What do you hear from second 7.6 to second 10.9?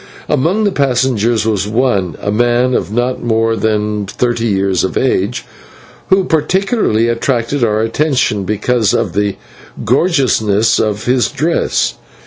our attention because of the gorgeousness